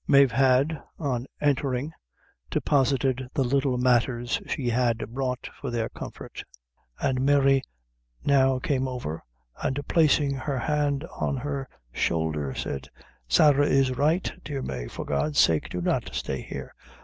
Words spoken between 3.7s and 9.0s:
matters she had brought for their comfort, and Mary now came